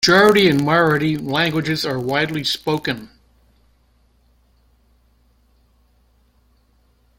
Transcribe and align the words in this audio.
Gujarati 0.03 0.47
and 0.49 0.61
Marathi 0.61 1.15
languages 1.23 1.85
are 1.85 1.99
widely 1.99 2.43
spoken. 2.43 3.11